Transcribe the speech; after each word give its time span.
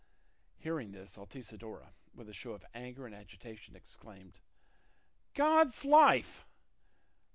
Hearing 0.57 0.93
this, 0.93 1.15
Altisidora, 1.15 1.93
with 2.15 2.27
a 2.27 2.33
show 2.33 2.53
of 2.53 2.65
anger 2.73 3.05
and 3.05 3.13
agitation, 3.13 3.75
exclaimed, 3.75 4.39
"God's 5.35 5.85
life! 5.85 6.43